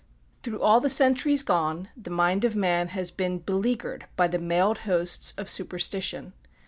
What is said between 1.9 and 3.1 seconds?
the mind of man